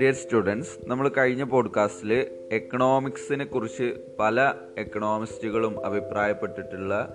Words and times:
Dear 0.00 0.14
students 0.14 0.90
നമ്മൾ 0.90 1.08
കഴിഞ്ഞ 1.08 1.42
പോഡ്കാസ്റ്റിൽ 1.42 2.26
എക്കണോമിക്സിനെ 2.52 3.44
കുറിച്ച് 3.44 3.94
പല 4.18 4.54
എക്കണോമിസ്റ്റുകളും 4.78 5.86
അഭിപ്രായപ്പെട്ടിട്ടുള്ള 5.86 7.14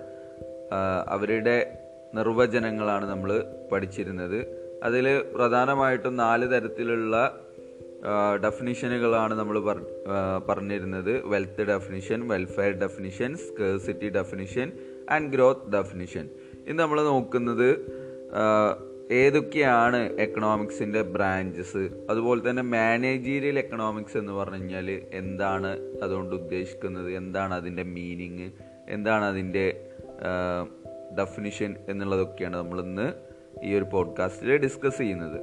അവരുടെ 1.06 1.78
നിർവചനങ്ങളാണ് 2.14 3.10
നമ്മൾ 3.10 3.44
പഠിച്ചിരുന്നത്. 3.72 4.46
അതിൽ 4.82 5.24
പ്രധാനമായിട്ടും 5.34 6.16
നാല് 6.16 6.50
തരത്തിലുള്ള 6.50 7.44
ഡെഫിനിഷനുകളാണ് 8.44 9.34
നമ്മൾ 9.34 9.60
പറഞ്ഞിരുന്നത്. 10.48 11.20
Wealth 11.24 11.62
definition 11.62 12.28
welfare 12.28 12.72
definition 12.72 13.36
scarcity 13.36 14.08
definition 14.08 14.72
and 15.10 15.32
growth 15.32 15.72
definition 15.72 16.30
ഇന്ന് 16.68 16.82
നമ്മൾ 16.82 17.02
നോക്കുന്നത് 17.02 17.68
ഏതൊക്കെയാണ് 19.12 19.96
എക്കണോമിക്സിന്റെ 19.96 21.02
ബ്രാഞ്ചസ് 21.02 21.88
അതുപോലെ 22.10 22.50
തന്നെ 22.50 22.62
മാനേജീരിയൽ 22.62 23.58
എക്കണോമിക്സ് 23.58 24.16
എന്ന് 24.16 24.32
പറഞ്ഞു 24.32 24.54
കഴിഞ്ഞാൽ 24.54 25.02
എന്താണ് 25.12 26.00
അതുകൊണ്ട് 26.02 26.34
ഉദ്ദേശിക്കുന്നത്? 26.34 27.10
എന്താണ് 27.10 27.54
അതിന്റെ 27.54 27.82
മീനിങ് 27.82 28.50
എന്താണ് 28.88 29.24
അതിന്റെ 29.24 29.90
ഡെഫിനിഷൻ 31.18 31.76
എന്നുള്ളതൊക്കെയാണ് 31.88 32.56
നമ്മളിന്ന് 32.56 33.12
ഈ 33.64 33.74
ഒരു 33.74 33.86
പോഡ്കാസ്റ്റിൽ 33.92 34.56
ഡിസ്കസ് 34.56 34.98
ചെയ്യുന്നത്. 34.98 35.38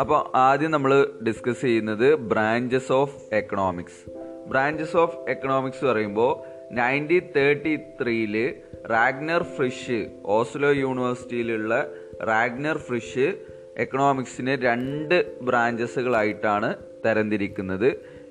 അപ്പോൾ 0.00 0.36
ആദ്യം 0.36 0.70
നമ്മൾ 0.70 1.20
ഡിസ്കസ് 1.26 1.60
ചെയ്യുന്നത് 1.60 2.14
branches 2.14 2.92
of 2.92 3.34
economics 3.34 4.10
branches 4.48 4.96
of 4.96 5.30
economics 5.30 5.84
പറയുമ്പോൾ 5.84 6.53
നയന്റീൻ 6.74 7.20
തേർട്ടി 7.36 7.76
ത്രീയിൽ 7.76 8.54
റാഗ്നർ 8.86 9.42
ഫ്രിഷ് 9.42 10.10
ഓസ്ലോ 10.24 10.70
യൂണിവേഴ്സിറ്റിയിലുള്ള 10.70 11.88
റാഗ്നർ 12.24 12.78
ഫ്രിഷ് 12.78 13.34
എക്കണോമിക്സിനെ 13.76 14.56
രണ്ട് 14.56 15.40
ബ്രാഞ്ചസുകളായിട്ടാണ് 15.40 16.76
തരംതിരിക്കുന്നത്. 17.06 17.88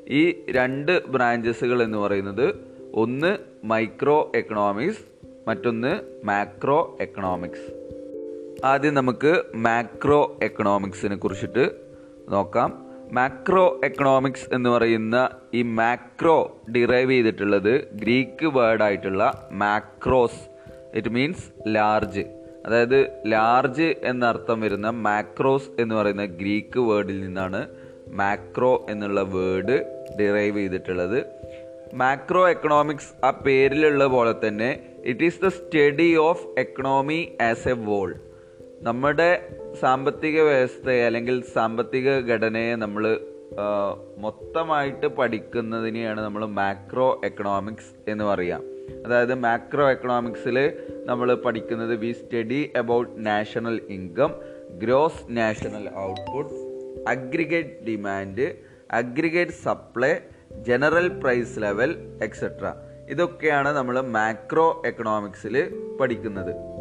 ഈ 0.07 0.45
രണ്ട് 0.49 1.07
ബ്രാഞ്ചസുകൾ 1.07 1.83
എന്ന് 1.83 1.97
പറയുന്നത് 1.97 2.55
ഒന്ന് 2.93 3.37
മൈക്രോ 3.63 4.31
എക്കണോമിക്സ് 4.35 4.99
മറ്റൊന്ന് 5.47 5.99
മാക്രോ 6.23 6.97
എക്കണോമിക്സ്. 7.01 7.67
ആദ്യം 8.65 8.93
നമുക്ക് 8.93 9.43
മാക്രോ 9.55 10.39
എക്കണോമിക്സിനെ 10.43 11.15
കുറിച്ചിട്ട് 11.15 11.71
നോക്കാം. 12.29 12.82
മാക്രോ 13.13 13.79
എക്കണോമിക്സ് 13.83 14.47
എന്ന് 14.53 14.69
പറയുന്ന 14.69 15.29
ഈ 15.53 15.61
മാക്രോ 15.61 16.37
ഡിറൈവ് 16.71 17.11
ചെയ്തിട്ടുള്ളത് 17.11 17.73
ഗ്രീക്ക് 17.93 18.45
വേർഡായിട്ടുള്ള 18.45 19.23
മാക്രോസ് 19.51 20.41
ഇറ്റ് 20.95 21.09
മീൻസ് 21.09 21.45
ലാർജ് 21.67 22.23
അതായത് 22.65 22.99
ലാർജ് 23.25 23.95
എന്നർത്ഥം 24.03 24.61
വരുന്ന 24.61 24.89
മാക്രോസ് 24.89 25.69
എന്ന് 25.79 25.95
പറയുന്ന 25.95 26.25
ഗ്രീക്ക് 26.25 26.79
വേർഡിൽ 26.79 27.19
നിന്നാണ് 27.21 27.61
മാക്രോ 28.09 28.85
എന്നുള്ള 28.89 29.21
വേർഡ് 29.21 29.75
ഡിറൈവ് 30.19 30.57
ചെയ്തിട്ടുള്ളത്. 30.57 31.19
മാക്രോ 31.93 32.49
എക്കണോമിക്സ് 32.49 33.25
ആ 33.25 33.29
പേരിലുള്ള 33.45 34.05
പോലെ 34.05 34.47
തന്നെ 34.47 34.69
it 35.05 35.23
is 35.23 35.41
the 35.41 35.47
study 35.47 36.15
of 36.27 36.59
economy 36.59 37.21
as 37.41 37.67
a 37.67 37.71
whole 37.71 38.09
നമ്മുടെ 38.83 39.49
സാമ്പത്തിക 39.81 40.41
വ്യവസ്ഥയെ 40.41 41.05
അല്ലെങ്കിൽ 41.05 41.43
സാമ്പത്തിക 41.53 42.09
ഘടനയെ 42.09 42.75
നമ്മൾ 42.75 43.19
മൊത്തമായിട്ട് 44.17 45.07
പഠിക്കുന്നതിനെയാണ് 45.07 46.21
നമ്മൾ 46.21 46.45
മാക്രോ 46.45 47.21
എക്കണോമിക്സ് 47.25 48.11
എന്ന് 48.11 48.23
പറയാം. 48.23 48.63
അതായത് 49.05 49.33
മാക്രോ 49.35 49.91
എക്കണോമിക്സിൽ 49.91 50.73
നമ്മൾ 51.05 51.35
പഠിക്കുന്നത് 51.35 51.95
we 51.95 52.11
study 52.11 52.71
about 52.77 53.25
national 53.25 53.81
income 53.89 54.31
gross 54.71 55.23
national 55.29 55.89
output 55.97 56.53
aggregate 57.09 57.85
demand 57.87 58.55
aggregate 58.91 59.51
supply 59.51 60.13
general 60.61 61.07
price 61.07 61.59
level 61.59 62.19
etcetera 62.23 62.73
ഇതൊക്കെയാണ് 63.09 63.69
നമ്മൾ 63.69 64.01
മാക്രോ 64.01 64.83
എക്കണോമിക്സിൽ 64.85 65.55
പഠിക്കുന്നത്. 66.01 66.72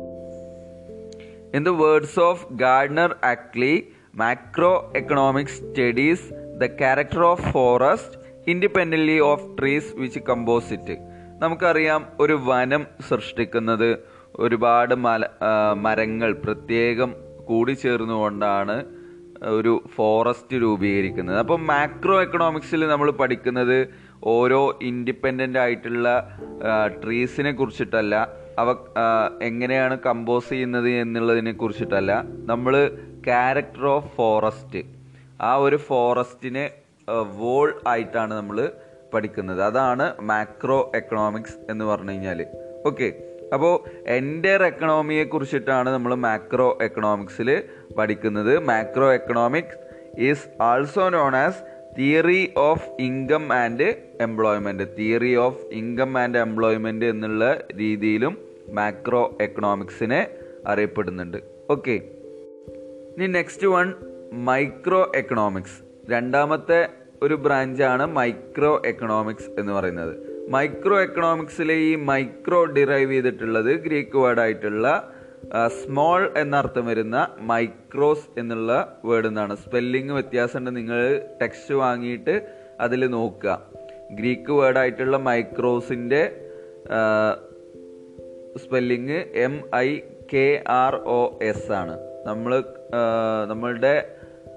In 1.54 1.62
the 1.66 1.72
words 1.80 2.20
of 2.20 2.46
Gardner 2.54 3.12
Ackley 3.24 3.74
macro 4.14 4.72
economic 4.96 5.54
studies 5.58 6.26
the 6.58 6.66
character 6.80 7.22
of 7.24 7.44
forest 7.52 8.18
independently 8.46 9.18
of 9.22 9.46
trees 9.58 9.92
which 9.96 10.20
compose 10.20 10.72
it 10.72 10.96
നമുക്കറിയാം 11.38 12.02
ഒരു 12.20 12.32
വനം 12.44 12.82
സൃഷ്ടിക്കുന്നത് 13.08 13.90
ഒരുപാട് 14.38 14.94
മല 15.06 15.22
മരങ്ങൾ 15.76 16.32
പ്രത്യേകം 16.44 17.10
കൂടി 17.44 17.74
ചേർന്നുകൊണ്ടാണ് 17.74 18.76
ഒരു 19.50 19.72
ഫോറസ്റ്റ് 19.94 20.56
രൂപീകരിക്കുന്നത്. 20.56 21.38
അപ്പം 21.38 21.62
മാക്രോ 21.66 22.22
എക്കണോമിക്സിൽ 22.22 22.86
നമ്മൾ 22.86 23.10
പഠിക്കുന്നത് 23.10 23.78
ഓരോ 24.34 24.60
ഇൻഡിപെൻഡന്റ് 24.82 25.58
ആയിട്ടുള്ള 25.58 26.08
ട്രീസിനെ 27.02 27.52
കുറിച്ചിട്ടല്ല 27.52 28.14
അവ 28.60 28.68
എങ്ങനെയാണ് 29.48 29.94
കമ്പോസ് 30.06 30.48
ചെയ്യുന്നത് 30.48 30.88
എന്നുള്ളതിനെ 30.88 31.52
കുറിച്ചിട്ടല്ല. 31.52 32.12
നമ്മൾ 32.50 32.74
ക്യാരക്ടർ 33.26 33.86
ഓഫ് 33.86 34.10
ഫോറസ്റ്റ് 34.16 34.82
ആ 35.40 35.54
ഒരു 35.56 35.76
ഫോറസ്റ്റിനെ 35.76 36.64
വോൾ 37.40 37.68
ആയിട്ടാണ് 37.86 38.32
നമ്മൾ 38.34 38.58
പഠിക്കുന്നത്. 39.14 39.62
അതാണ് 39.62 40.04
മാക്രോ 40.30 40.90
എക്കണോമിക്സ് 40.94 41.56
എന്ന് 41.70 41.84
പറഞ്ഞു 41.84 42.10
കഴിഞ്ഞാൽ 42.10 42.40
ഓക്കെ 42.86 43.08
അപ്പോൾ 43.54 43.74
എന്റെ 44.18 44.52
എക്കണോമിയെ 44.68 45.24
കുറിച്ചിട്ടാണ് 45.24 45.88
നമ്മൾ 45.90 46.12
മാക്രോ 46.26 46.78
എക്കണോമിക്സിൽ 46.86 47.48
പഠിക്കുന്നത്. 47.98 48.52
Macro 48.70 49.12
economics 49.12 49.78
is 50.28 50.48
also 50.68 51.08
known 51.08 51.36
as 51.36 51.60
theory 51.96 52.52
of 52.56 52.86
income 53.06 53.52
and 53.52 53.88
employment 54.22 54.84
theory 54.98 55.32
of 55.46 55.60
income 55.80 56.18
and 56.18 56.38
employment 56.38 57.04
എന്നുള്ള 57.04 57.44
രീതിയിലും 57.76 58.34
മാക്രോ 58.68 59.22
എക്കണോമിക്സിനെ 59.40 60.20
അറിയപ്പെടുന്നുണ്ട്. 60.66 61.38
ഓക്കെ 61.70 61.94
ഇനി 63.14 63.26
നെക്സ്റ്റ് 63.38 63.66
വൺ 63.66 63.94
മൈക്രോ 64.32 65.12
എക്കണോമിക്സ് 65.14 65.78
രണ്ടാമത്തെ 66.10 66.80
ഒരു 67.22 67.34
ബ്രാഞ്ചാണ് 67.34 68.04
മൈക്രോ 68.18 68.82
എക്കണോമിക്സ് 68.86 69.50
എന്ന് 69.58 69.72
പറയുന്നത്. 69.72 70.14
മൈക്രോ 70.50 70.96
എക്കണോമിക്സിലെ 71.00 71.74
ഈ 71.74 71.94
മൈക്രോ 72.10 72.64
ഡിറൈവ് 72.76 73.12
ചെയ്തിട്ടുള്ളത് 73.12 73.72
ഗ്രീക്ക് 73.84 74.18
വേർഡായിട്ടുള്ള 74.18 74.86
സ്മോൾ 75.82 76.20
എന്നർത്ഥം 76.36 76.84
വരുന്ന 76.86 77.18
മൈക്രോസ് 77.50 78.26
എന്നുള്ള 78.40 78.72
വേർഡ് 79.04 79.26
എന്നാണ് 79.26 79.54
സ്പെല്ലിങ് 79.56 80.12
വ്യത്യാസമുണ്ട്. 80.12 80.70
നിങ്ങൾ 80.76 81.00
ടെക്സ്റ്റ് 81.42 81.74
വാങ്ങിയിട്ട് 81.74 82.34
അതിൽ 82.80 83.06
നോക്കുക. 83.06 83.71
ഗ്രീക്ക് 84.12 84.52
വേർഡായിട്ടുള്ള 84.52 85.16
മൈക്രോസിന്റെ 85.16 86.22
spelling 88.56 89.18
M 89.46 89.54
I 89.74 89.88
K 90.32 90.64
R 90.68 90.94
O 90.94 91.38
S 91.42 91.72
ആണ്. 91.72 91.94
നമ്മൾ 92.26 92.52
നമ്മളുടെ 93.48 93.94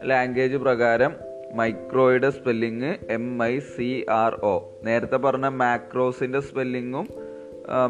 ലാംഗ്വേജ് 0.04 0.58
പ്രകാരം 0.58 1.14
മൈക്രോയുടെ 1.54 2.30
spelling 2.30 2.90
M 3.10 3.44
I 3.44 3.60
C 3.60 4.06
R 4.10 4.34
O 4.46 4.56
നേരത്തെ 4.84 5.16
പറഞ്ഞ 5.16 5.48
മാക്രോസിന്റെ 5.62 6.40
സ്പെല്ലിങ്ങും 6.40 7.08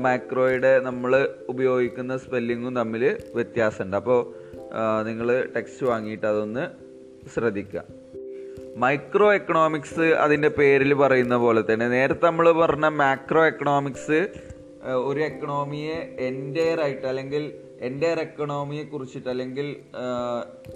മാക്രോയുടെ 0.02 0.80
നമ്മൾ 0.80 1.12
ഉപയോഗിക്കുന്ന 1.50 2.18
സ്പെല്ലിങ്ങും 2.18 2.76
തമ്മിൽ 2.76 3.18
വ്യത്യാസമുണ്ട്. 3.36 3.98
അപ്പോൾ 3.98 4.20
നിങ്ങൾ 5.04 5.28
ടെക്സ്റ്റ് 5.56 5.86
വാങ്ങിയിട്ട് 5.86 6.28
അതൊന്ന് 6.28 6.66
ശ്രദ്ധിക്കുക 7.34 7.84
മൈക്രോ 8.82 9.34
എക്കണോമിക്സ് 9.34 10.06
അതിന്റെ 10.24 10.48
പേരിൽ 10.48 10.94
പറയുന്ന 10.94 11.36
പോലെ 11.36 11.62
തന്നെ. 11.70 11.86
നേരത്തെ 11.88 12.26
നമ്മൾ 12.26 12.52
പറഞ്ഞ 12.52 12.88
മാക്രോ 13.02 13.46
എക്കണോമിക്സ് 13.46 14.20
ഒരു 15.10 15.20
എക്കണോമിയെ 15.20 15.96
എന്റയർ 16.30 16.80
ആയിട്ട് 16.82 17.06
അല്ലെങ്കിൽ 17.12 17.44
എന്റയർ 17.82 18.20
എക്കണോമിയെ 18.20 18.84
കുറിച്ചിട്ട് 18.84 19.30
അല്ലെങ്കിൽ 19.30 19.68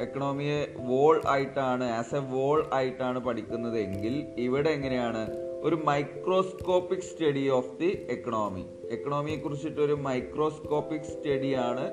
എക്കണോമിയെ 0.06 0.60
വോൾ 0.80 1.22
ആയിട്ടാണ് 1.28 1.86
ആസ് 2.00 2.16
എ 2.16 2.22
വോൾ 2.32 2.60
ആയിട്ടാണ് 2.74 3.20
പഠിക്കുന്നത് 3.20 3.78
എങ്കിൽ 3.80 4.16
ഇവിടെ 4.38 4.70
എങ്ങനെയാണ്? 4.70 5.24
ഒരു 5.68 5.78
microscopic 5.90 7.06
study 7.10 7.46
of 7.58 7.74
the 7.80 7.92
economy 8.16 8.66
എക്കണോമിയെ 8.92 9.38
കുറിച്ചിട്ട് 9.38 9.82
ഒരു 9.82 9.98
മൈക്രോസ്കോപ്പിക് 10.08 11.10
സ്റ്റഡിയാണ് 11.14 11.86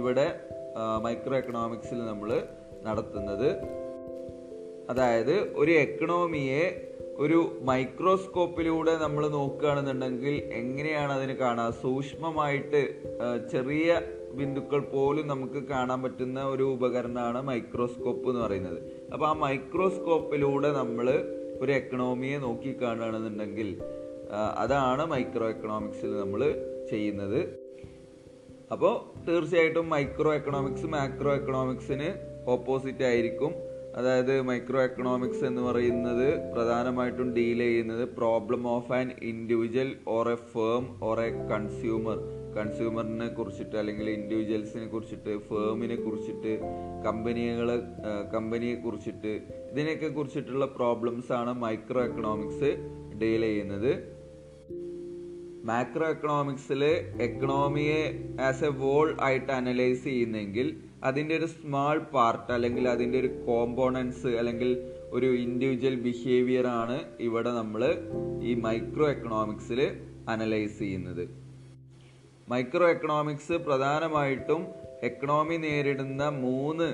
ഇവിടെ 0.00 0.26
മൈക്രോ 1.06 1.36
എക്കണോമിക്സിൽ 1.36 2.00
നമ്മൾ 2.06 2.30
നടത്തുന്നത്. 2.86 3.48
അതായത് 4.88 5.54
ഒരു 5.54 5.70
എക്കണോമിയെ 5.70 6.64
ഒരു 7.18 7.58
മൈക്രോസ്കോപ്പിലൂടെ 7.62 8.96
നമ്മൾ 8.96 9.28
നോക്കുകയാണെന്നുണ്ടെങ്കിൽ 9.28 10.34
എങ്ങനെയാണ് 10.52 11.12
അതിന് 11.12 11.32
കാണുക 11.32 11.70
സൂക്ഷ്മമായിട്ട് 11.70 12.80
ചെറിയ 13.52 14.00
ബിന്ദുക്കൾ 14.38 14.80
പോലും 14.80 15.26
നമുക്ക് 15.26 15.60
കാണാൻ 15.68 16.02
പറ്റുന്ന 16.02 16.44
ഒരു 16.44 16.62
ഉപകരണമാണ് 16.62 17.42
മൈക്രോസ്കോപ്പ് 17.42 18.28
എന്ന് 18.28 18.40
പറയുന്നത്. 18.40 18.78
അപ്പോൾ 19.12 19.26
ആ 19.28 19.32
മൈക്രോസ്കോപ്പിലൂടെ 19.32 20.72
നമ്മൾ 20.72 21.08
ഒരു 21.60 21.72
എക്കണോമിയെ 21.72 22.38
നോക്കി 22.38 22.76
കാണുകയാണെന്നുണ്ടെങ്കിൽ 22.82 23.82
അതാണ് 24.58 25.06
മൈക്രോ 25.06 25.48
എക്കണോമിക്സിൽ 25.48 26.20
നമ്മൾ 26.20 26.42
ചെയ്യുന്നത്. 26.90 27.40
അപ്പോൾ 28.72 28.94
തീർച്ചയായിട്ടും 29.26 29.90
മൈക്രോ 29.90 30.34
എക്കണോമിക്സ് 30.34 30.86
മാക്രോ 30.86 31.34
എക്കണോമിക്സിന് 31.34 32.08
ഓപ്പോസിറ്റ് 32.46 33.04
ആയിരിക്കും. 33.04 33.71
അതായത് 33.96 34.42
മൈക്രോ 34.42 34.82
എക്കണോമിക്സ് 34.82 35.44
എന്ന് 35.44 35.62
പറയുന്നത് 35.62 36.52
പ്രധാനമായിട്ടും 36.52 37.34
ഡീൽ 37.34 37.58
ചെയ്യുന്നത് 37.58 38.08
problem 38.08 38.68
of 38.68 38.92
an 38.92 39.10
individual 39.22 39.96
or 40.08 40.28
a 40.28 40.34
firm 40.34 41.04
or 41.04 41.20
a 41.20 41.30
consumer 41.30 42.18
കൺസ്യൂമറിനെ 42.56 43.28
കുറിച്ചിട്ട് 43.28 43.76
അല്ലെങ്കിൽ 43.76 44.10
ഇൻഡിവിജ്വൽസിനെ 44.10 44.86
കുറിച്ചിട്ട് 44.86 45.38
ഫേമിനെ 45.38 45.96
കുറിച്ചിട്ട് 45.96 46.60
കമ്പനികളെ 47.06 47.76
കമ്പനിയെ 48.34 48.74
കുറിച്ചിട്ട് 48.74 49.40
ഇതിനെയൊക്കെ 49.72 50.08
കുറിച്ചിട്ടുള്ള 50.08 50.66
പ്രോബ്ലംസ് 50.66 51.32
ആണ് 51.32 51.54
മൈക്രോ 51.54 52.02
എക്കണോമിക്സ് 52.04 52.70
ഡീൽ 53.22 53.40
ചെയ്യുന്നത്. 53.40 54.22
മാക്രോ 55.64 56.08
എക്കണോമിക്സിൽ 56.08 56.84
എക്കണോമിയെ 57.20 58.34
ആസ് 58.40 58.64
എ 58.64 58.68
വോൾ 58.68 59.16
ആയിട്ട് 59.20 59.52
അനലൈസ് 59.52 60.04
ചെയ്യുന്നെങ്കിൽ 60.04 60.76
അതിന്റെ 61.04 61.36
ഒരു 61.36 61.46
സ്മാൾ 61.46 61.98
പാർട്ട് 61.98 62.52
അല്ലെങ്കിൽ 62.52 62.88
അതിന്റെ 62.88 63.18
ഒരു 63.18 63.30
കോമ്പോണൻസ് 63.46 64.26
അല്ലെങ്കിൽ 64.26 64.70
ഒരു 65.10 65.26
ഇൻഡിവിജ്വൽ 65.26 65.94
ബിഹേവിയർ 65.94 66.66
ആണ് 66.66 66.98
ഇവിടെ 67.20 67.50
നമ്മൾ 67.50 67.82
ഈ 68.42 68.54
മൈക്രോ 68.54 69.10
എക്കണോമിക്സിൽ 69.10 69.80
അനലൈസ് 70.28 70.78
ചെയ്യുന്നത്. 70.78 71.24
മൈക്രോ 72.48 72.86
എക്കണോമിക്സ് 72.88 73.52
പ്രധാനമായിട്ടും 73.52 74.62
എക്കണോമി 75.02 75.56
നേരിടുന്ന 75.56 76.28
മൂന്ന് 76.28 76.88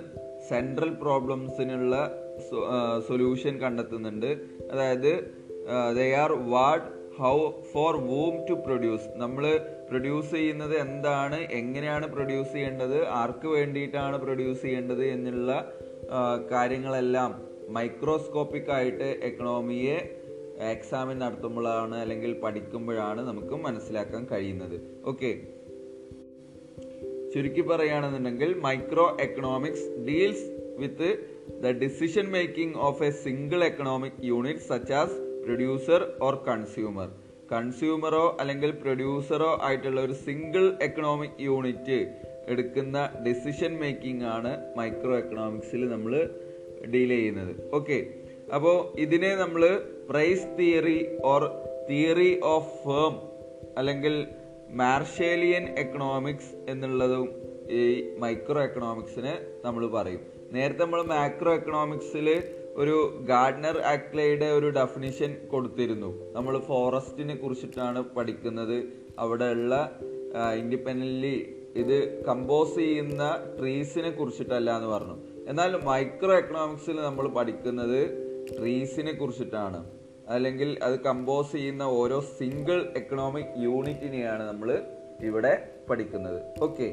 സെൻട്രൽ 0.48 0.90
പ്രോബ്ലംസിനുള്ള 0.90 1.94
സൊല്യൂഷൻ 3.08 3.54
കണ്ടെത്തുന്നുണ്ട്. 3.58 4.30
അതായത് 4.72 5.12
they 5.96 6.06
are 6.14 6.32
what 6.32 6.86
how 7.20 7.34
for 7.72 7.96
whom 7.96 8.34
to 8.48 8.54
produce 8.66 9.08
നമ്മൾ 9.16 9.44
പ്രൊഡ്യൂസ് 9.88 10.30
ചെയ്യുന്നത് 10.30 10.76
എന്താണ് 10.78 11.36
എങ്ങനെയാണ് 11.50 12.06
പ്രൊഡ്യൂസ് 12.06 12.52
ചെയ്യേണ്ടത് 12.52 13.06
ആർക്ക് 13.06 13.48
വേണ്ടിയിട്ടാണ് 13.48 14.16
പ്രൊഡ്യൂസ് 14.18 14.62
ചെയ്യേണ്ടത് 14.62 15.04
എന്നുള്ള 15.04 15.52
കാര്യങ്ങളെല്ലാം 16.50 17.30
മൈക്രോസ്കോപ്പിക് 17.68 18.70
ആയിട്ട് 18.70 19.08
എക്കണോമിയെ 19.22 19.96
എക്സാമിൻ 20.70 21.18
നടത്തുമ്പോഴാണ് 21.18 21.96
അല്ലെങ്കിൽ 21.96 22.40
പഠിക്കുമ്പോഴാണ് 22.40 23.20
നമുക്ക് 23.20 23.54
മനസ്സിലാക്കാൻ 23.54 24.26
കഴിയുന്നത്. 24.32 24.76
ഓക്കെ 25.04 25.30
ചുരുക്കി 27.34 27.60
പറയുകയാണെന്നുണ്ടെങ്കിൽ 27.60 28.54
micro 28.54 29.16
economics 29.20 29.88
deals 29.98 30.46
with 30.78 31.10
the 31.62 31.66
decision 31.66 32.26
making 32.30 32.76
of 32.76 33.04
a 33.04 33.10
single 33.10 33.64
economic 33.64 34.20
unit 34.22 34.60
such 34.60 34.92
as 34.92 35.16
producer 35.44 36.14
or 36.22 36.34
consumer 36.48 37.27
കൺസ്യൂമറോ 37.52 38.24
അല്ലെങ്കിൽ 38.40 38.70
പ്രൊഡ്യൂസറോ 38.82 39.50
ആയിട്ടുള്ള 39.66 40.00
ഒരു 40.00 40.14
സിംഗിൾ 40.26 40.64
എക്കണോമിക് 40.86 41.38
യൂണിറ്റ് 41.48 41.98
എടുക്കുന്ന 42.52 42.98
ഡിസിഷൻ 43.26 43.72
മേക്കിംഗ് 43.82 44.26
ആണ് 44.36 44.52
മൈക്രോ 44.78 45.14
എക്കണോമിക്സിൽ 45.22 45.82
നമ്മൾ 45.92 46.12
ഡീൽ 46.92 47.08
ചെയ്യുന്നത്. 47.08 47.52
ഓക്കെ 47.78 47.98
അപ്പോൾ 48.56 48.76
ഇതിനെ 49.04 49.32
നമ്മൾ 49.36 49.62
price 50.10 50.46
theory 50.58 50.98
or 51.30 51.42
theory 51.88 52.30
of 52.54 52.70
firm 52.84 53.14
അല്ലെങ്കിൽ 53.78 54.14
മാർഷേലിയൻ 54.82 55.64
എക്കണോമിക്സ് 55.82 56.52
എന്നുള്ളതും 56.72 57.26
ഈ 57.78 57.82
മൈക്രോ 58.22 58.60
എക്കണോമിക്സിന് 58.68 59.34
നമ്മൾ 59.66 59.82
പറയും. 59.96 60.22
നേരത്തെ 60.52 60.82
നമ്മൾ 60.84 61.02
മാക്രോ 61.14 61.52
എക്കണോമിക്സിൽ 61.54 62.28
ഒരു 62.78 62.96
ഗാർഡനർ 63.28 63.76
ആക്ലയുടെ 63.92 64.46
ഒരു 64.46 64.68
ഡെഫിനിഷൻ 64.70 65.36
കൊടുത്തിരുന്നു. 65.52 66.34
നമ്മൾ 66.34 66.58
ഫോറസ്റ്റിനെ 66.58 67.34
കുറിച്ചിട്ടാണ് 67.34 68.04
പഠിക്കുന്നത്. 68.16 68.76
അവിടെയുള്ള 69.18 69.98
ഇൻഡിപെൻഡന്റ്ലി 70.58 71.36
ഇത് 71.76 72.24
കമ്പോസ് 72.24 72.74
ചെയ്യുന്ന 72.74 73.24
ട്രീസിനെ 73.60 74.10
കുറിച്ചിട്ടല്ല 74.10 74.76
എന്ന് 74.76 74.88
പറഞ്ഞു. 74.88 75.16
എന്നാൽ 75.48 75.80
മൈക്രോ 75.84 76.32
എക്കണോമിക്സിൽ 76.38 76.96
നമ്മൾ 77.00 77.28
പഠിക്കുന്നത് 77.28 78.00
ട്രീസിനെ 78.58 79.12
കുറിച്ചിട്ടാണ്. 79.12 79.90
അല്ലെങ്കിൽ 80.28 80.78
അത് 80.82 81.00
കമ്പോസ് 81.00 81.52
ചെയ്യുന്ന 81.52 81.82
ഓരോ 81.82 82.20
സിംഗിൾ 82.20 82.78
എക്കണോമിക് 82.96 83.54
യൂണിറ്റിനെയാണ് 83.62 84.42
നമ്മൾ 84.42 84.70
ഇവിടെ 85.22 85.52
പഠിക്കുന്നത്. 85.90 86.40
ഓക്കെ 86.62 86.88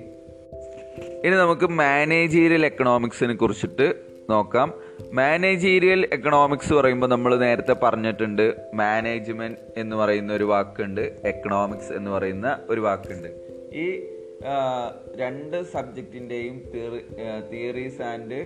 ഇനി 1.26 1.36
നമുക്ക് 1.36 1.70
മാനേജീരിയൽ 1.70 2.66
എക്കണോമിക്സിനെ 2.66 3.36
കുറിച്ചിട്ട് 3.36 3.88
നോക്കാം. 4.30 4.74
മാനേജീരിയൽ 5.20 6.02
എക്കണോമിക്സ് 6.16 6.74
പറയുമ്പോൾ 6.74 7.08
നമ്മൾ 7.08 7.32
നേരത്തെ 7.44 7.76
പറഞ്ഞിട്ടുണ്ട് 7.84 8.46
മാനേജ്മെന്റ് 8.82 9.60
എന്ന് 9.82 9.96
പറയുന്ന 9.96 10.34
ഒരു 10.34 10.44
വാക്കുണ്ട് 10.44 11.02
എക്കണോമിക്സ് 11.32 11.94
എന്ന് 11.94 12.12
പറയുന്ന 12.12 12.60
ഒരു 12.70 12.82
വാക്കുണ്ട്. 12.88 13.30
ഈ 13.84 13.86
രണ്ട് 15.22 15.58
സബ്ജക്റ്റിന്റെയും 15.74 16.58
തിയറീസ് 17.52 18.02
ആൻഡ് 18.02 18.40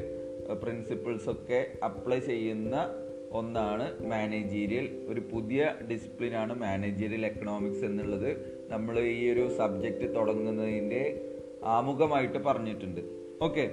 പ്രിൻസിപ്പിൾസ് 0.63 1.29
ഒക്കെ 1.29 1.59
അപ്ലൈ 1.89 2.19
ചെയ്യുന്ന 2.19 2.75
ഒന്നാണ് 3.39 3.85
മാനേജീരിയൽ 4.11 4.85
ഒരു 5.07 5.21
പുതിയ 5.31 5.71
ഡിസിപ്ലിനാണ് 5.89 6.53
മാനേജീരിയൽ 6.65 7.25
എക്കണോമിക്സ് 7.25 7.85
എന്നുള്ളത്. 7.89 8.29
നമ്മൾ 8.73 8.95
ഈ 8.99 9.19
ഒരു 9.33 9.43
സബ്ജക്റ്റ് 9.59 10.07
തുടങ്ങുന്നതിന്റെ 10.15 11.03
ആമുഖമായിട്ട് 11.77 12.39
പറഞ്ഞിട്ടുണ്ട്. 12.47 13.01
ഓക്കെ 13.47 13.65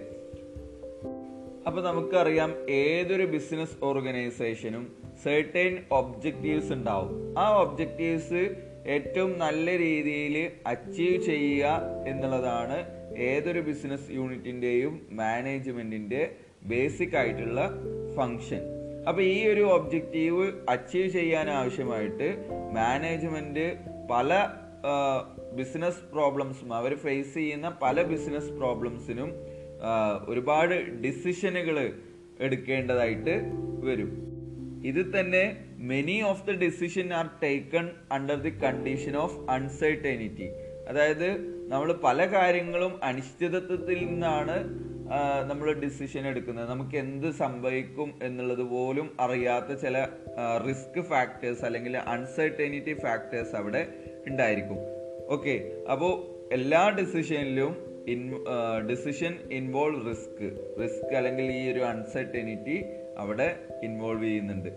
അപ്പൊ 1.67 1.83
നമുക്കറിയാം 1.83 2.71
ഏതൊരു 2.71 3.25
ബിസിനസ് 3.25 3.85
ഓർഗനൈസേഷനും 3.85 4.97
സെർട്ടൈൻ 5.25 5.79
ഒബ്ജക്റ്റീവ്സ് 5.93 6.73
ഉണ്ടാവും. 6.73 7.39
ആ 7.39 7.57
ഒബ്ജക്റ്റീവ്സ് 7.57 8.43
ഏറ്റവും 8.87 9.39
നല്ല 9.39 9.79
രീതിയിൽ 9.79 10.51
അച്ചീവ് 10.67 11.23
ചെയ്യുക 11.23 11.81
എന്നുള്ളതാണ് 12.07 12.79
ഏതൊരു 13.19 13.61
ബിസിനസ് 13.61 14.11
യൂണിറ്റിന്റെയും 14.11 15.07
മാനേജ്മെന്റിന്റെ 15.11 16.23
ബേസിക് 16.63 17.17
ആയിട്ടുള്ള 17.17 17.61
ഫങ്ഷൻ 18.17 18.63
അപ്പൊ 19.09 19.23
ഈ 19.23 19.47
ഒരു 19.47 19.61
ഒബ്ജക്റ്റീവ് 19.61 20.53
അച്ചീവ് 20.69 21.09
ചെയ്യാൻ 21.09 21.51
ആവശ്യമായിട്ട് 21.51 22.29
മാനേജ്മെന്റ് 22.75 23.67
പല 24.11 24.31
ബിസിനസ് 25.55 26.13
പ്രോബ്ലംസും 26.13 26.75
അവർ 26.75 26.95
ഫേസ് 26.95 27.35
ചെയ്യുന്ന 27.35 27.79
പല 27.83 28.03
ബിസിനസ് 28.03 28.51
പ്രോബ്ലംസിനും 28.53 29.31
ഒരുപാട് 30.29 30.75
ഡിസിഷനുകൾ 31.05 31.77
എടുക്കേണ്ടതായിട്ട് 32.47 33.35
വരും. 33.89 34.11
ഇത് 34.91 35.03
തന്നെ 35.15 35.45
many 35.93 36.17
of 36.31 36.45
the 36.49 36.55
decision 36.65 37.09
are 37.19 37.27
taken 37.43 37.87
under 38.17 38.39
the 38.47 38.53
condition 38.65 39.15
of 39.25 39.39
uncertainty 39.57 40.49
അതായത് 40.91 41.29
നമ്മൾ 41.73 41.89
പല 42.05 42.27
കാര്യങ്ങളും 42.35 42.93
അനിശ്ചിതത്വത്തിൽ 43.09 43.99
നിന്നാണ് 44.09 44.57
നമ്മൾ 45.49 45.67
ഡിസിഷൻ 45.83 46.23
എടുക്കുന്നത്. 46.31 46.69
നമുക്ക് 46.71 46.97
എന്ത് 47.03 47.27
സംഭവിക്കും 47.41 48.09
എന്നുള്ളത് 48.27 48.63
പോലും 48.73 49.09
അറിയാത്ത 49.25 49.75
ചില 49.83 49.97
റിസ്ക് 50.69 51.01
ഫാക്ടേഴ്സ് 51.11 51.65
അല്ലെങ്കിൽ 51.69 51.97
അൺസർട്ടനിറ്റി 52.15 52.95
ഫാക്ടേഴ്സ് 53.05 53.55
അവിടെ 53.61 53.83
ഉണ്ടായിരിക്കും. 54.31 54.81
ഓക്കെ 55.37 55.55
അപ്പോൾ 55.95 56.13
എല്ലാ 56.57 56.83
ഡിസിഷനിലും 56.99 57.75
ഡിസിഷൻ 58.91 59.35
ഇൻവോൾവ് 59.53 60.11
റിസ്ക് 60.11 60.51
റിസ്ക് 60.83 61.15
അല്ലെങ്കിൽ 61.17 61.45
ഈ 61.45 61.73
ഒരു 61.73 61.81
അൺസർട്ടനിറ്റി 61.81 62.85
അവിടെ 63.19 63.57
ഇൻവോൾവ് 63.83 64.25
ചെയ്യുന്നുണ്ട്. 64.25 64.69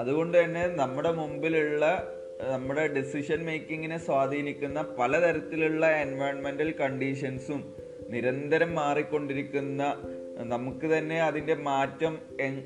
അതുകൊണ്ട് 0.00 0.44
തന്നെ 0.44 0.66
നമ്മുടെ 0.66 1.12
മുമ്പിലുള്ള 1.12 2.12
നമ്മുടെ 2.52 2.86
ഡിസിഷൻ 2.86 3.44
മേക്കിങ്ങിനെ 3.44 3.98
സ്വാധീനിക്കുന്ന 3.98 4.82
പലതരത്തിലുള്ള 4.98 5.86
എൻവയോൺമെന്റൽ 5.86 6.74
കണ്ടീഷൻസും 6.80 7.74
നിരന്തരം 8.10 8.74
മാറിക്കൊണ്ടിരിക്കുന്ന 8.74 10.02
നമുക്ക് 10.36 10.86
തന്നെ 10.86 11.22
അതിന്റെ 11.22 11.54
മാറ്റം 11.54 12.18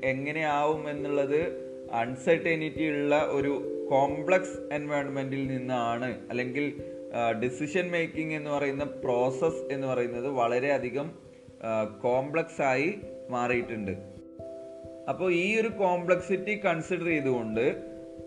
എങ്ങനെയാവും 0.05 0.91
എന്നുള്ളത് 0.91 1.41
അൺസർട്ടനിറ്റി 1.93 2.89
ഉള്ള 2.89 3.27
ഒരു 3.31 3.53
കോംപ്ലക്സ് 3.91 4.75
എൻവയോൺമെന്റിൽ 4.75 5.47
നിന്നാണ്. 5.47 6.21
അല്ലെങ്കിൽ 6.31 6.67
ഡിസിഷൻ 7.43 7.91
മേക്കിംഗ് 7.91 8.35
എന്ന് 8.35 8.51
പറയുന്ന 8.51 8.85
പ്രോസസ്സ് 8.85 9.73
എന്ന് 9.75 9.87
പറയുന്നത് 9.87 10.29
വളരെയധികം 10.41 11.09
കോംപ്ലക്സ് 12.03 12.63
ആയി 12.63 12.91
മാറിയിട്ടുണ്ട്. 13.31 13.95
അപ്പോൾ 15.09 15.33
ഈ 15.33 15.61
ഒരു 15.61 15.69
കോംപ്ലക്സിറ്റി 15.69 16.55
കൺസിഡർ 16.67 17.07
ചെയ്തുകൊണ്ട് 17.07 17.65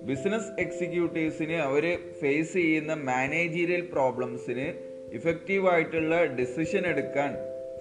ബിസിനസ് 0.10 0.52
എക്സിക്യൂട്ടീവ്സിന് 0.60 1.58
അവർ 1.68 1.86
ഫേസ് 2.22 2.54
ചെയ്യുന്ന 2.54 2.94
മാനേജീരിയൽ 2.94 3.84
പ്രോബ്ലംസിന് 3.94 4.68
ഇഫക്റ്റീവ് 5.18 5.68
ആയിട്ടുള്ള 5.74 6.16
ഡിസിഷൻ 6.40 6.86
എടുക്കാൻ 6.88 7.32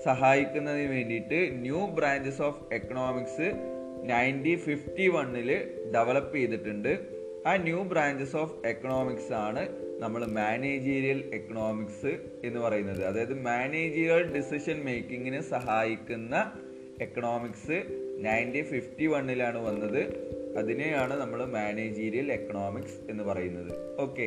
സഹായിക്കുന്നതിന് 0.05 0.89
വേണ്ടിയിട്ട് 0.93 1.39
new 1.65 1.81
branches 1.99 2.43
of 2.43 2.61
economics 2.75 3.49
nineteen 4.11 4.59
fifty 4.59 5.07
വണ്ണിൽ 5.09 5.51
ഡെവലപ്പ് 5.95 6.37
ചെയ്തിട്ടുണ്ട്. 6.37 6.93
ആ 7.47 7.53
ന്യൂ 7.57 7.83
ബ്രാഞ്ചസ് 7.93 8.37
ഓഫ് 8.37 8.67
എക്കണോമിക്സ് 8.67 9.33
ആണ് 9.33 9.63
നമ്മൾ 10.03 10.27
മാനേജീരിയൽ 10.27 11.31
എക്കണോമിക്സ് 11.35 12.13
എന്ന് 12.45 12.61
പറയുന്നത്. 12.61 13.03
അതായത് 13.05 13.35
മാനേജീരിയൽ 13.45 14.25
ഡിസിഷൻ 14.37 14.79
മേക്കിങ്ങിന് 14.85 15.41
സഹായിക്കുന്ന 15.41 16.53
എക്കണോമിക്സ് 17.01 17.79
നയന്റീൻ 18.25 18.65
ഫിഫ്റ്റി 18.65 19.07
വണ്ണിലാണ് 19.07 19.59
വന്നത്. 19.67 20.03
അതിനെയാണ് 20.59 21.15
നമ്മൾ 21.21 21.45
മാനേജീരിയൽ 21.45 22.33
എക്കണോമിക്സ് 22.33 22.99
എന്ന് 23.11 23.25
പറയുന്നത്. 23.25 23.73
ഓക്കെ 24.01 24.27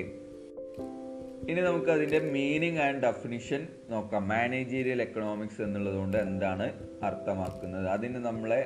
ഇനി 1.50 1.62
നമുക്ക് 1.62 1.89
അതിന്റെ 1.91 2.20
മീനിങ് 2.20 2.77
ആൻഡ് 2.77 3.01
ഡെഫിനിഷൻ 3.03 3.67
നോക്കാം. 3.89 4.27
മാനേജീരിയൽ 4.27 5.01
എക്കണോമിക്സ് 5.01 5.62
എന്നുള്ളത് 5.62 5.96
കൊണ്ട് 5.96 6.17
എന്താണ് 6.17 6.67
അർത്ഥമാക്കുന്നത്? 7.03 7.88
അതിന് 7.88 8.15
നമ്മളെ 8.15 8.62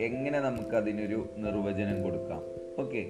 എങ്ങനെ 0.00 0.38
നമുക്ക് 0.40 0.76
അതിനൊരു 0.76 1.28
നിർവചനം 1.36 2.02
കൊടുക്കാം? 2.02 2.42
ഓക്കെ 2.82 3.02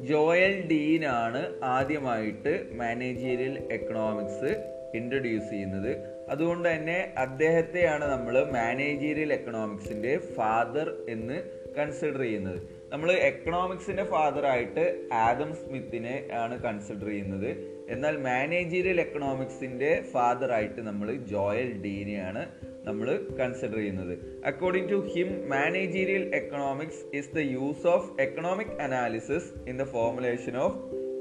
ജോയൽ 0.00 0.68
ഡീനാണ് 0.68 1.64
ആദ്യമായിട്ട് 1.64 2.70
മാനേജീരിയൽ 2.72 3.68
എക്കണോമിക്സ് 3.72 4.72
ഇൻട്രൊഡ്യൂസ് 4.94 5.50
ചെയ്യുന്നത്. 5.50 6.22
അതുകൊണ്ട് 6.28 6.68
തന്നെ 6.68 7.14
അദ്ദേഹത്തെയാണ് 7.16 8.04
നമ്മൾ 8.04 8.44
മാനേജീരിയൽ 8.52 9.32
എക്കണോമിക്സിന്റെ 9.32 10.18
ഫാദർ 10.18 10.94
എന്ന് 11.08 11.42
കൺസിഡർ 11.78 12.20
ചെയ്യുന്നത്. 12.20 12.68
നമ്മൾ 12.92 13.12
എക്കണോമിക്സിന്റെ 13.12 14.04
ഫാദറായിട്ട് 14.04 15.08
ആദം 15.12 15.54
സ്മിത്തിനെ 15.54 16.28
ആണ് 16.32 16.62
കൺസിഡർ 16.62 17.06
ചെയ്യുന്നത്. 17.06 17.56
എന്നാൽ 17.88 18.16
മാനേജീരിയൽ 18.16 19.00
എക്കണോമിക്സിന്റെ 19.00 20.02
ഫാദറായിട്ട് 20.12 20.80
നമ്മൾ 20.80 21.12
ജോയൽ 21.12 21.82
ഡീനെയാണ് 21.82 22.71
നമ്മൾ 22.86 23.26
കൺസിഡർ 23.40 23.76
ചെയ്യുന്നത്. 23.76 24.14
According 24.44 24.90
to 24.90 24.98
him 25.12 25.48
managerial 25.48 26.34
economics 26.34 27.16
is 27.16 27.30
the 27.34 27.38
use 27.38 27.86
of 27.86 28.20
economic 28.20 28.74
analysis 28.80 29.68
in 29.68 29.78
the 29.78 29.84
formulation 29.84 30.56
of 30.56 30.78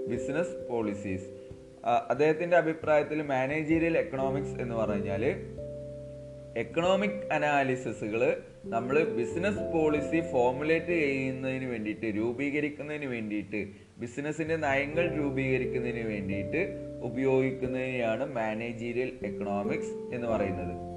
business 0.08 0.70
policies 0.70 1.27
അദ്ദേഹത്തിന്റെ 2.10 2.58
അഭിപ്രായത്തിൽ 2.58 3.22
മാനേജീരിയൽ 3.22 3.98
എക്കണോമിക്സ് 3.98 4.62
എന്ന് 4.62 4.75
പറഞ്ഞാൽ 4.75 5.24
എക്കണോമിക് 6.58 7.22
അനാലിസിസുകൾ 7.32 8.22
നമ്മൾ 8.65 9.03
ബിസിനസ് 9.03 9.62
പോളിസി 9.74 10.22
ഫോർമുലേറ്റ് 10.32 10.96
ചെയ്യുന്നതിന് 11.03 11.65
വേണ്ടിയിട്ട് 11.65 12.08
രൂപീകരിക്കുന്നതിന് 12.18 13.06
വേണ്ടിയിട്ട് 13.06 13.62
ബിസിനസിന്റെ 14.00 14.56
നയങ്ങൾ 14.56 15.06
രൂപീകരിക്കുന്നതിന് 15.15 16.08
വേണ്ടിയിട്ട് 16.08 16.62
ഉപയോഗിക്കുന്നതിനെയാണ് 17.01 18.25
മാനേജീരിയൽ 18.34 19.12
എക്കണോമിക്സ് 19.24 19.94
എന്ന് 20.15 20.27
പറയുന്നത്. 20.27 20.90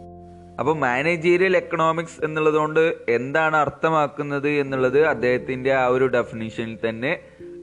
അപ്പോൾ 0.58 0.76
മാനേജീരിയൽ 0.76 1.56
എക്കണോമിക്സ് 1.56 2.25
എന്നുള്ളതുകൊണ്ട് 2.25 2.94
എന്താണ് 3.08 3.56
അർത്ഥമാക്കുന്നത് 3.56 4.49
എന്നുള്ളത് 4.49 5.06
അദ്ദേഹത്തിന്റെ 5.06 5.73
ആ 5.73 5.87
ഒരു 5.87 6.06
ഡെഫിനിഷനിൽ 6.06 6.78
തന്നെ 6.88 7.18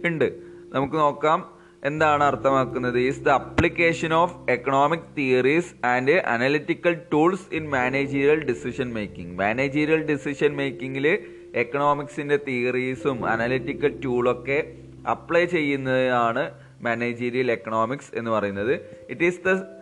ഉണ്ട്. 0.05 0.27
നമുക്ക് 0.74 0.95
നോക്കാം 0.95 1.39
എന്താണ് 1.83 2.24
അർത്ഥമാക്കുന്നത്. 2.24 3.00
Is 3.00 3.21
the 3.21 3.29
application 3.29 4.13
of 4.13 4.51
economic 4.51 5.07
theories 5.17 5.86
and 5.86 6.12
analytical 6.12 6.98
tools 7.13 7.55
in 7.55 7.69
managerial 7.69 8.43
decision 8.45 8.93
making 8.93 9.39
managerial 9.39 10.01
decision 10.01 10.55
മേക്കിങ്ങിൽ 10.55 11.17
എക്കണോമിക്സിന്റെ 11.55 12.39
തിയറീസും 12.48 13.25
അനലിറ്റിക്കൽ 13.25 14.01
ടൂളൊക്കെ 14.05 14.74
അപ്ലൈ 15.10 15.45
ചെയ്യുന്നതാണ് 15.45 16.51
മാനേജീരിയൽ 16.81 17.51
എക്കണോമിക്സ് 17.51 18.12
എന്ന് 18.15 18.31
പറയുന്നത്. 18.31 18.74
It 19.10 19.24
is 19.24 19.41
the 19.48 19.80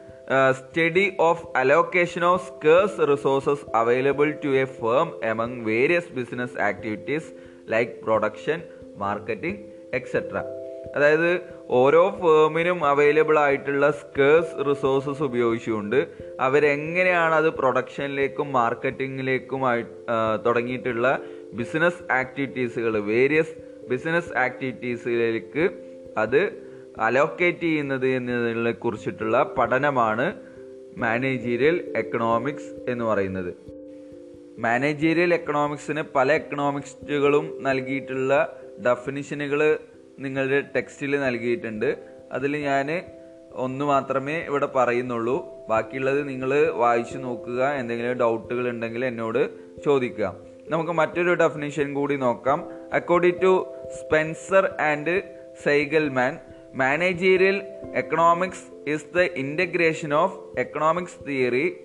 study 0.58 1.06
of 1.20 1.46
allocation 1.56 2.24
of 2.26 2.48
scarce 2.48 3.08
resources 3.10 3.66
available 3.76 4.28
to 4.44 4.50
a 4.56 4.66
firm 4.76 5.10
among 5.24 5.64
various 5.66 6.12
business 6.16 6.58
activities 6.62 7.30
like 7.70 7.96
production 8.04 8.60
marketing 8.98 9.62
etcetera 9.94 10.38
അതായത് 10.96 11.32
ഓരോ 11.70 12.04
ഫേമിനും 12.20 12.80
available 12.86 13.40
ആയിട്ടുള്ള 13.40 13.92
സ്കേഴ്സ് 13.92 14.54
റിസോഴ്സസ് 14.68 15.24
ഉപയോഗിച്ചുകൊണ്ട് 15.24 16.00
അവരെങ്ങനെയാണ് 16.40 17.36
അത് 17.36 17.50
പ്രൊഡക്ഷനിലേക്കും 17.54 18.48
മാർക്കറ്റിങ്ങിലേക്കുമായി 18.52 19.84
തുടങ്ങിയിട്ടുള്ള 20.46 21.10
ബിസിനസ് 21.54 22.02
ആക്ടിവിറ്റീസുകൾ 22.12 22.96
വേരിയസ് 23.10 23.54
ബിസിനസ് 23.90 24.34
ആക്ടിവിറ്റീസിലേക്ക് 24.38 25.66
അത് 26.18 26.42
അലോക്കേറ്റ് 27.00 27.60
ചെയ്യുന്നത് 27.60 28.08
എന്നതിനെ 28.08 28.72
കുറിച്ചിട്ടുള്ള 28.72 29.56
പഠനമാണ് 29.58 30.36
മാനേജീരിയൽ 30.98 31.94
എക്കണോമിക്സ് 31.96 32.92
എന്ന് 32.92 33.06
പറയുന്നത്. 33.06 33.54
മാനേജീരിയൽ 34.60 35.34
എക്കണോമിക്സിന് 35.34 36.04
പല 36.16 36.32
എക്കണോമിക്സുകളും 36.32 37.64
നൽകിയിട്ടുള്ള 37.64 38.62
ഡെഫിനിഷനുകൾ 38.86 39.78
നിങ്ങളുടെ 40.20 40.62
ടെക്സ്റ്റിൽ 40.62 41.20
നൽകിയിട്ടുണ്ട്. 41.20 41.98
അതിൽ 42.32 42.58
ഞാൻ 42.58 43.02
ഒന്ന് 43.54 43.86
മാത്രമേ 43.86 44.38
ഇവിടെ 44.38 44.66
പറയുന്നുള്ളൂ. 44.66 45.48
ബാക്കിയുള്ളത് 45.70 46.30
നിങ്ങൾ 46.30 46.68
വായിച്ചു 46.68 47.18
നോക്കുക. 47.18 47.70
എന്തെങ്കിലും 47.70 48.14
ഡൗട്ടുകൾ 48.14 48.70
ഉണ്ടെങ്കിൽ 48.70 49.06
എന്നോട് 49.06 49.50
ചോദിക്കുക. 49.86 50.36
നമുക്ക് 50.70 50.92
മറ്റൊരു 50.92 51.34
ഡെഫിനിഷൻ 51.34 51.94
കൂടി 51.94 52.16
നോക്കാം. 52.16 52.70
According 52.94 53.42
to 53.42 53.74
Spencer 54.00 54.70
and 54.82 55.22
Siegelman 55.64 56.38
managerial 56.76 57.62
economics 57.96 58.90
is 58.90 59.06
the 59.16 59.20
integration 59.20 60.14
of 60.14 60.60
economics 60.60 61.28
theory 61.28 61.78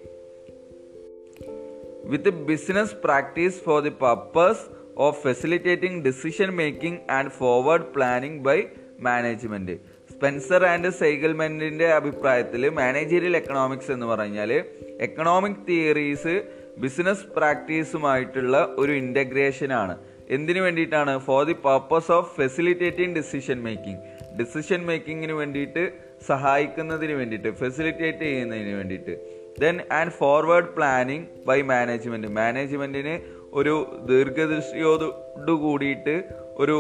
with 2.05 2.29
business 2.29 2.95
practice 2.95 3.63
for 3.63 3.83
the 3.83 3.89
purpose 3.89 4.61
of 4.99 5.29
facilitating 5.29 6.03
decision 6.03 6.51
making 6.51 7.11
and 7.11 7.31
forward 7.31 7.81
planning 7.81 8.43
by 8.43 8.63
management. 9.01 9.73
Spencer 10.13 10.65
and 10.65 10.91
സൈഗൽമെന്റിന്റെ 10.91 11.87
അഭിപ്രായത്തിൽ 11.87 12.69
managerial 12.69 13.37
economics 13.37 13.91
എന്ന് 13.91 14.07
പറഞ്ഞാൽ 14.07 14.53
economic 15.01 15.67
theories 15.69 16.43
business 16.79 17.25
പ്രാക്ടീസുമായിട്ടുള്ള 17.25 18.75
ഒരു 18.79 18.93
integration 18.93 19.73
ആണ്. 19.73 19.99
എന്തിനു 20.31 20.61
വേണ്ടിയിട്ടാണ്? 20.61 21.19
For 21.19 21.47
the 21.47 21.53
purpose 21.53 22.13
of 22.13 22.37
facilitating 22.37 23.17
decision 23.17 23.63
making 23.63 24.14
decision 24.39 24.87
മേക്കിങ്ങിന് 24.87 25.33
വേണ്ടിയിട്ട് 25.33 25.93
സഹായിക്കുന്നതിന് 26.27 27.13
വേണ്ടിയിട്ട് 27.13 27.51
ഫെസിലിറ്റേറ്റ് 27.55 28.19
ചെയ്യുന്നതിന് 28.19 28.75
വേണ്ടിയിട്ട്. 28.75 29.15
Then 29.61 29.81
and 29.93 30.11
forward 30.11 30.65
planning 30.65 31.27
by 31.47 31.63
management 31.63 32.29
മാനേജ്മെന്റിന് 32.29 33.15
ഒരു 33.53 33.75
ദീർഘദൃഷ്ടിയോടു 34.09 35.53
കൂടിയിട്ട് 35.53 36.25
ഒരു 36.57 36.77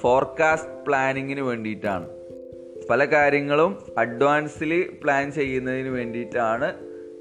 ഫോർകാസ്റ്റ് 0.00 0.84
പ്ലാനിങ്ങിന് 0.86 1.40
വേണ്ടിയിട്ടാണ്. 1.40 2.08
പല 2.90 3.04
കാര്യങ്ങളും 3.04 3.72
അഡ്വാൻസിൽ 3.98 4.90
പ്ലാൻ 5.02 5.32
ചെയ്യുന്നതിന് 5.32 5.88
വേണ്ടിയിട്ടാണ് 5.88 6.68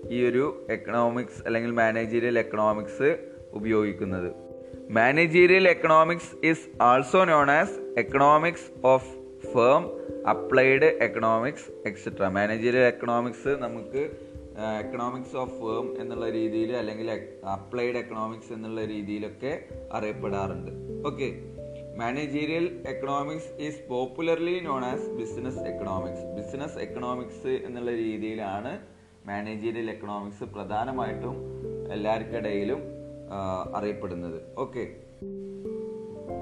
ഈ 0.09 0.29
ഒരു 0.29 0.67
എക്കണോമിക്സ് 0.69 1.41
അല്ലെങ്കിൽ 1.45 1.71
മാനേജീരിയൽ 1.71 2.39
എക്കണോമിക്സ് 2.39 3.17
ഉപയോഗിക്കുന്നത്. 3.53 4.46
Managerial 4.95 5.67
economics 5.67 6.35
is 6.41 6.67
also 6.81 7.23
known 7.23 7.51
as 7.51 7.75
economics 7.97 8.71
of 8.83 9.09
firm 9.53 9.83
applied 10.27 10.85
economics 10.99 11.71
etcetera 11.85 12.27
managerial 12.27 12.83
economics 12.83 13.49
നമുക്ക് 13.55 14.01
എക്കണോമിക്സ് 14.79 15.35
ഓഫ് 15.35 15.51
ഫേം 15.51 16.01
എന്നുള്ള 16.01 16.29
രീതിയിൽ 16.29 16.75
അല്ലെങ്കിൽ 16.75 17.09
അപ്ലൈഡ് 17.47 17.97
എക്കണോമിക്സ് 17.97 18.53
എന്നുള്ള 18.53 18.85
രീതിയിലൊക്കെ 18.85 19.51
അറിയപ്പെടാറുണ്ട്. 19.91 20.71
Okay 21.07 21.27
managerial 21.97 22.83
economics 22.87 23.51
is 23.59 23.87
popularly 23.89 24.59
known 24.59 24.85
as 24.85 25.09
business 25.09 25.59
economics 25.59 26.25
business 26.37 26.77
economics 26.77 27.53
എന്നുള്ള 27.65 27.91
രീതിയിലാണ് 27.91 28.73
managerial 29.25 29.89
economics 29.89 30.43
പ്രധാനമായിട്ടും 30.43 31.37
എല്ലാവർക്കിടയിലും 31.91 32.81
അറിയപ്പെടുന്നത്. 33.73 34.41
ഓക്കെ 34.57 34.95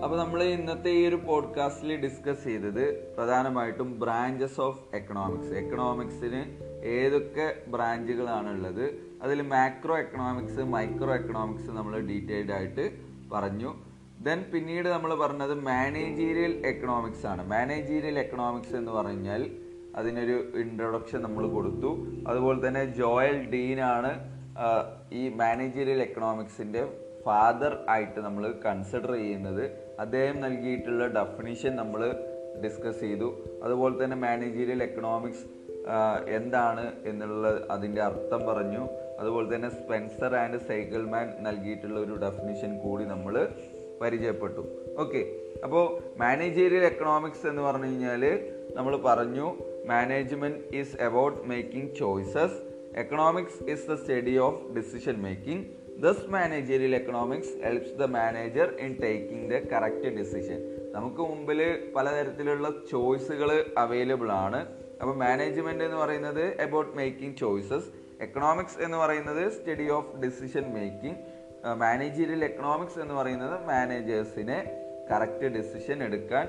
അപ്പോൾ 0.03 0.17
നമ്മൾ 0.17 0.43
ഇന്നത്തെ 0.43 0.89
ഈ 0.89 1.07
ഒരു 1.07 1.15
പോഡ്കാസ്റ്റിൽ 1.15 2.01
ഡിസ്കസ് 2.01 2.43
ചെയ്തത് 2.43 3.15
പ്രധാനമായിട്ടും 3.17 3.99
ബ്രാഞ്ചസ് 3.99 4.61
ഓഫ് 4.61 4.95
എക്കണോമിക്സ് 4.95 5.53
എക്കണോമിക്സിന് 5.53 6.65
ഏതൊക്കെ 6.85 7.55
ബ്രാഞ്ചുകളാണ് 7.67 8.49
ഉള്ളത് 8.49 9.15
അതിൽ 9.21 9.41
മാക്രോ 9.41 9.97
എക്കണോമിക്സ് 9.97 10.59
മൈക്രോ 10.59 11.15
എക്കണോമിക്സ് 11.15 11.69
നമ്മൾ 11.69 11.99
ഡീറ്റെയിൽഡ് 11.99 12.51
ആയിട്ട് 12.51 12.91
പറഞ്ഞു. 13.31 13.73
ദെൻ 14.21 14.43
പിന്നീട് 14.53 14.89
നമ്മൾ 14.89 15.15
പറഞ്ഞത് 15.15 15.53
മാനേജീരിയൽ 15.53 16.67
എക്കണോമിക്സ് 16.67 17.25
ആണ്. 17.25 17.49
മാനേജീരിയൽ 17.49 18.19
എക്കണോമിക്സ് 18.19 18.75
എന്ന് 18.75 18.91
പറഞ്ഞാൽ 18.91 19.51
അതിനൊരു 19.95 20.51
ഇൻട്രൊഡക്ഷൻ 20.55 21.21
നമ്മൾ 21.21 21.47
കൊടുത്തു. 21.47 22.05
അതുപോലെ 22.27 22.67
തന്നെ 22.67 22.85
ജോയൽ 22.85 23.49
ഡീനാണ് 23.49 23.95
ആണ് 23.95 24.34
ഈ 25.19 25.23
മാനേജീരിയൽ 25.41 26.01
എക്കണോമിക്സിന്റെ 26.07 26.81
ഫാദർ 27.25 27.73
ആയിട്ട് 27.93 28.19
നമ്മൾ 28.19 28.43
കൺസിഡർ 28.65 29.11
ചെയ്യുന്നത് 29.13 29.63
അദ്ദേഹം 30.03 30.37
നൽകിയിട്ടുള്ള 30.45 31.05
ഡെഫിനിഷൻ 31.19 31.75
നമ്മൾ 31.75 32.01
ഡിസ്കസ് 32.63 33.01
ചെയ്തു. 33.05 33.29
അതുപോലെ 33.63 33.95
തന്നെ 34.03 34.17
മാനേജീരിയൽ 34.25 34.81
എക്കണോമിക്സ് 34.83 35.45
എന്താണ് 36.37 36.85
എന്നുള്ള 37.09 37.47
അതിന്റെ 37.75 38.01
അർത്ഥം 38.01 38.41
പറഞ്ഞു. 38.49 38.83
അതുപോലെ 39.19 39.55
തന്നെ 39.55 39.69
സ്പെൻസർ 39.69 40.31
ആൻഡ് 40.35 40.59
സൈക്കിൾമാൻ 40.67 41.27
നൽകിയിട്ടുള്ള 41.47 41.97
ഒരു 42.05 42.15
ഡെഫിനിഷൻ 42.25 42.71
കൂടി 42.83 43.03
നമ്മൾ 43.13 43.35
പരിചയപ്പെട്ടു. 44.01 44.63
ഓക്കെ. 45.03 45.21
അപ്പോൾ 45.65 45.83
മാനേജീരിയൽ 46.23 46.85
എക്കണോമിക്സ് 46.91 47.45
എന്ന് 47.51 47.61
പറഞ്ഞു 47.61 47.89
കഴിഞ്ഞാൽ 47.91 48.23
നമ്മൾ 48.77 48.95
പറഞ്ഞു 49.09 49.47
management 49.91 50.63
is 50.79 50.95
about 51.07 51.37
making 51.51 51.93
choices 51.99 52.57
economics 52.95 53.59
is 53.69 53.87
the 53.87 53.95
study 53.95 54.35
of 54.39 54.61
decision 54.75 55.15
making 55.21 55.65
thus 55.99 56.25
managerial 56.29 56.95
economics 56.95 57.53
helps 57.63 57.93
the 57.93 58.05
manager 58.15 58.69
in 58.79 58.93
taking 59.01 59.45
the 59.51 59.61
correct 59.73 60.09
decision 60.17 60.59
നമുക്ക് 60.93 61.21
മുമ്പിൽ 61.21 61.59
പലതരത്തിലുള്ള 61.95 62.67
ചോയ്സുകൾ 62.91 63.49
അവൈലബിൾ 63.77 64.31
ആണ്. 64.45 64.59
അപ്പോൾ 65.01 65.15
മാനേജ്മെന്റ് 65.15 65.83
എന്ന് 65.83 65.97
പറയുന്നത് 65.97 66.43
അബൌട്ട് 66.61 66.93
മേക്കിംഗ് 66.97 67.37
ചോയ്സസ് 67.37 67.87
എക്കണോമിക്സ് 68.21 68.79
എന്ന് 68.81 68.97
പറയുന്നത് 68.97 69.51
study 69.51 69.87
of 69.89 70.11
decision 70.21 70.65
making 70.73 71.17
managerial 71.77 72.43
economics 72.43 72.99
എന്ന് 72.99 73.13
പറയുന്നത് 73.13 73.55
മാനേജേഴ്സിനെ 73.67 74.57
കറക്റ്റ് 75.11 75.47
ഡിസിഷൻ 75.55 76.03
എടുക്കാൻ 76.03 76.45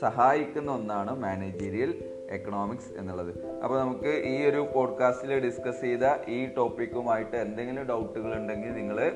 സഹായിക്കുന്ന 0.00 0.72
ഒന്നാണ് 0.72 1.22
മാനേജീരിയൽ 1.22 2.12
എക്കണോമിക്സ് 2.30 2.98
എന്നുള്ളത്. 2.98 3.46
അപ്പോൾ 3.46 3.80
നമുക്ക് 3.80 4.22
ഈ 4.26 4.46
ഒരു 4.46 4.68
പോഡ്കാസ്റ്റിൽ 4.74 5.46
ഡിസ്കസ് 5.46 5.80
ചെയ്ത 5.80 6.00
ഈ 6.28 6.54
ടോപ്പിക്കുമായിട്ട് 6.56 7.36
എന്തെങ്കിലും 7.36 7.84
ഡൗട്ടുകൾ 7.84 8.34
ഉണ്ടെങ്കിൽ 8.34 8.74
നിങ്ങൾ 8.74 9.12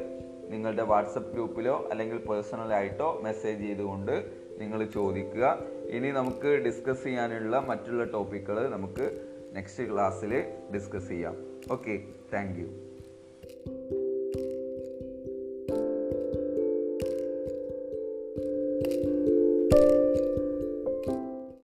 നിങ്ങളുടെ 0.49 0.83
വാട്സപ്പ് 0.83 1.33
ഗ്രൂപ്പിലോ 1.33 1.89
അല്ലെങ്കിൽ 1.91 2.19
പേഴ്സണലായിട്ടോ 2.19 3.21
മെസ്സേജ് 3.23 3.61
ചെയ്തുകൊണ്ട് 3.61 4.33
നിങ്ങൾ 4.59 4.85
ചോദിക്കുക. 4.85 5.59
ഇനി 5.85 6.11
നമുക്ക് 6.11 6.63
ഡിസ്കസ് 6.65 7.05
ചെയ്യാനുള്ള 7.05 7.61
മറ്റുള്ള 7.61 8.05
ടോപ്പിക്കുകൾ 8.05 8.69
നമുക്ക് 8.69 9.27
നെക്സ്റ്റ് 9.55 9.93
ക്ലാസ്സിൽ 9.93 10.45
ഡിസ്കസ് 10.75 11.09
ചെയ്യാം. 11.09 11.37
Okay 11.73 12.01
thank 12.35 12.86